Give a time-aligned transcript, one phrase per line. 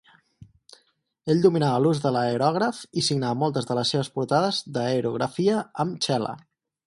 [1.33, 6.35] Ell dominava l'ús de l'aerògraf i signava moltes de les seves portades d'aerografia amb "Xela".